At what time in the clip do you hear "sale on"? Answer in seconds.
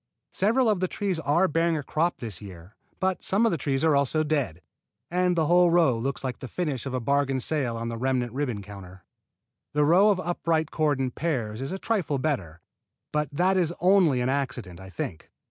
7.39-7.89